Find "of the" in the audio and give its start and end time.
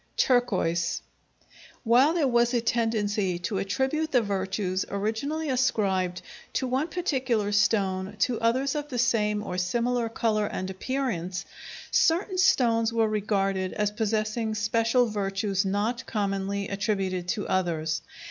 8.73-8.97